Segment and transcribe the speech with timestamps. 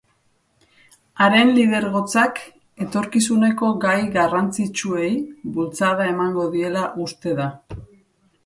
[1.25, 2.41] Haren lidergotzak
[2.85, 5.13] etorkizuneko gai garrantzitsuei
[5.59, 7.51] bultzada emango diela uste da.